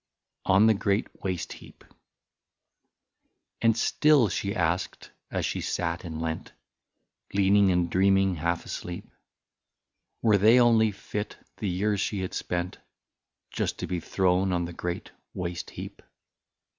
51 0.45 0.55
ON 0.55 0.65
THE 0.65 0.73
GREAT 0.73 1.23
WASTE 1.23 1.53
HEAP 1.53 1.83
* 2.51 3.61
And 3.61 3.77
still 3.77 4.29
she 4.29 4.55
asked, 4.55 5.11
as 5.29 5.45
she 5.45 5.61
sat 5.61 6.03
and 6.03 6.19
leant, 6.19 6.53
Leaning 7.35 7.69
and 7.71 7.87
drieaming 7.87 8.37
half 8.37 8.65
asleep, 8.65 9.11
Were 10.23 10.39
they 10.39 10.59
only 10.59 10.89
fit, 10.91 11.37
the 11.57 11.69
years 11.69 12.01
she 12.01 12.21
had 12.21 12.33
spent, 12.33 12.79
Just 13.51 13.77
to 13.77 13.85
be 13.85 13.99
thrown 13.99 14.51
on 14.51 14.65
the 14.65 14.73
great 14.73 15.11
waste 15.35 15.69
heap 15.69 16.01